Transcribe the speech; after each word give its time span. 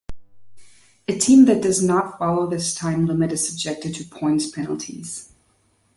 A 1.07 1.15
team 1.15 1.45
that 1.45 1.61
does 1.61 1.83
not 1.83 2.17
follow 2.17 2.47
this 2.47 2.73
time 2.73 3.05
limit 3.05 3.31
is 3.33 3.47
subjected 3.47 3.93
to 3.93 4.03
points 4.03 4.49
penalties. 4.49 5.31